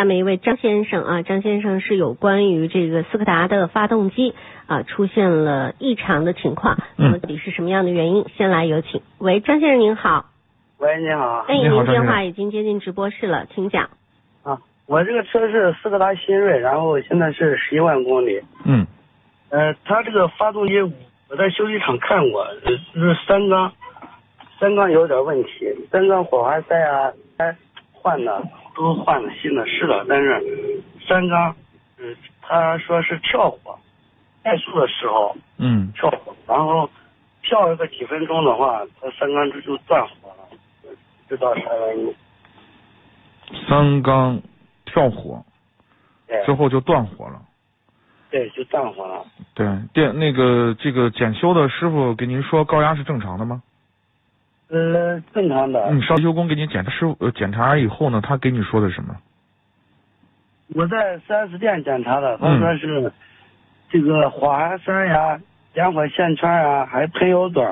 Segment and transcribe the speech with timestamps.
[0.00, 4.34] 下面一位张先生啊，张先生是有关于这个斯柯达的发动机
[4.66, 8.24] 啊出现了异常的情况，那么到底是什么样的原因？
[8.34, 9.02] 先来有请。
[9.18, 10.30] 喂，张先生您好。
[10.78, 11.44] 喂，你好。
[11.46, 13.90] 哎，您电话已经接进直播室了，请讲。
[14.42, 18.40] 啊，我这个车是斯柯达新锐，然后现在是十一万公里。
[18.64, 18.86] 嗯。
[19.50, 23.70] 呃，它这个发动机我在修理厂看过，是三缸，
[24.58, 25.50] 三缸有点问题，
[25.92, 27.54] 三缸火花塞啊，该
[28.00, 28.42] 换的。
[28.72, 31.54] 都换了新的，是的，但是三缸，
[31.98, 33.78] 嗯，他说是跳火，
[34.42, 36.88] 怠速的时候，嗯，跳火，然后
[37.42, 40.94] 跳一个几分钟的话，它三缸就就断火了，
[41.28, 42.14] 知道啥原因？
[43.68, 44.40] 三缸
[44.86, 45.44] 跳火，
[46.46, 47.42] 之后就断火了，
[48.30, 49.26] 对，就断火了。
[49.52, 53.62] 对，电那个这个检修的师傅给您说高压是正常的吗？
[54.70, 55.92] 呃，正常的。
[55.92, 59.16] 你烧修工给你检查师傅检查以后呢，他给你说的什么？
[60.72, 63.12] 我在四 S 店检查的，他说是
[63.90, 65.40] 这个火花塞呀、
[65.74, 67.66] 点火线圈啊，还喷油嘴，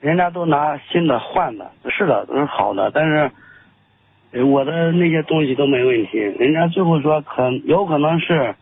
[0.00, 2.90] 人家都拿新的换的，是的，都是好的。
[2.92, 8.54] 但是我的那些东西都没问题，人家最后说可有可能是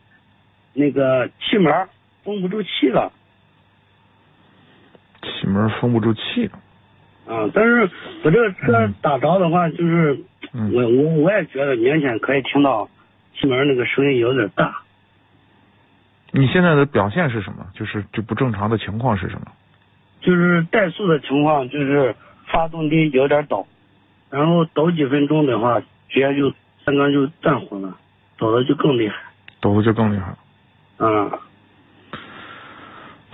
[0.73, 1.89] 那个气门
[2.23, 3.11] 封不住气了。
[5.23, 6.61] 气门封不住气了。
[7.29, 7.91] 啊，但是
[8.23, 10.19] 我这个车打着的话，就是
[10.53, 12.89] 我我我也觉得明显可以听到
[13.35, 14.83] 气门那个声音有点大。
[16.31, 17.67] 你现在的表现是什么？
[17.75, 19.47] 就是就不正常的情况是什么？
[20.21, 22.15] 就是怠速的情况，就是
[22.47, 23.67] 发动机有点抖，
[24.31, 26.53] 然后抖几分钟的话，直接就
[26.85, 27.97] 三缸就断火了，
[28.39, 29.17] 抖的就更厉害。
[29.61, 30.37] 抖的就更厉害。
[30.99, 31.31] 嗯。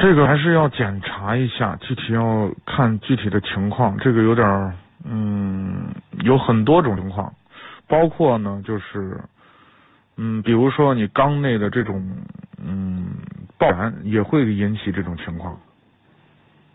[0.02, 3.96] 这个还是要检查一下，具体要看具体的情况。
[3.98, 4.72] 这个有点
[5.04, 7.32] 嗯，有很多种情况，
[7.86, 9.20] 包括呢，就是
[10.16, 12.04] 嗯，比如说你缸内的这种
[12.60, 13.10] 嗯
[13.56, 15.56] 爆燃也会引起这种情况，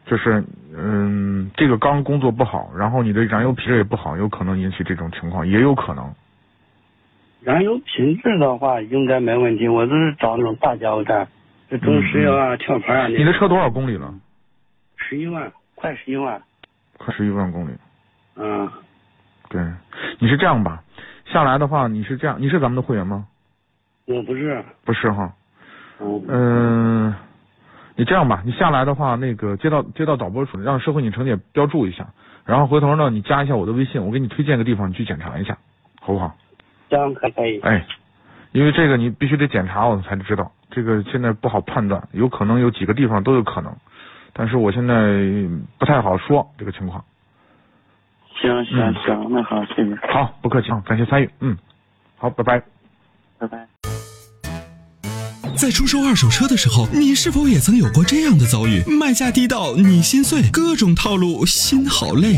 [0.06, 0.42] 就是
[0.74, 6.14] 嗯，这个缸工作不好，然后你的燃油品质也不好，有可能引起这种情况，也有可能。
[7.42, 11.28] 燃油品质的话应该没问题，我都是找那种大加油站。
[11.70, 14.14] 这中石油啊，壳牌啊，你的车多少公里了？
[14.96, 16.42] 十一万，快十一万，
[16.98, 17.72] 快十一万公里。
[18.36, 18.70] 嗯，
[19.50, 19.62] 对，
[20.20, 20.82] 你是这样吧？
[21.26, 23.28] 下来的话，你是这样，你是咱们的会员吗？
[24.06, 24.64] 我不是。
[24.86, 25.34] 不是哈。
[26.00, 27.14] 嗯。
[28.00, 32.08] 你这样吧，你下来的话，那个接到接到导播处，让社会你程姐标注一下，
[32.46, 35.58] 然后回头呢，你加一下我的微信，我给你推荐个地方，你去检查一下，
[36.00, 36.38] 好不好？
[36.90, 37.60] 这样可以。
[37.62, 37.84] 哎，
[38.52, 40.52] 因为这个你必须得检查，我们才知道。
[40.78, 43.76] 这个现在不好判断，有可能有几个地方都有可能，
[44.32, 44.94] 但是我现在
[45.80, 47.04] 不太好说这个情况。
[48.40, 49.96] 行行行，那好，谢谢。
[50.14, 51.58] 好，不客气，感谢参与，嗯，
[52.16, 52.62] 好，拜拜，
[53.40, 53.68] 拜拜。
[55.56, 58.84] 在出售二手车的时候，你是否也曾有过这样的遭遇？
[58.86, 62.38] 卖价低到你心碎，各种套路，心好累。